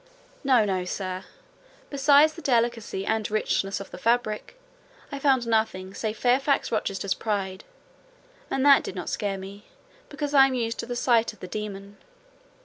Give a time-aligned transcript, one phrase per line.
[0.43, 1.25] "No, no, sir;
[1.91, 4.59] besides the delicacy and richness of the fabric,
[5.11, 7.63] I found nothing save Fairfax Rochester's pride;
[8.49, 9.65] and that did not scare me,
[10.09, 11.97] because I am used to the sight of the demon.